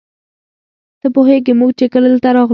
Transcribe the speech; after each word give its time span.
ته 0.99 1.07
پوهېږې 1.15 1.53
موږ 1.59 1.71
چې 1.79 1.85
کله 1.93 2.07
دلته 2.11 2.29
راغلو. 2.35 2.49